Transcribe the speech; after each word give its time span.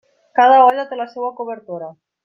Cada 0.39 0.55
olla 0.69 0.87
té 0.93 0.99
la 1.03 1.07
seua 1.13 1.31
cobertora. 1.43 1.93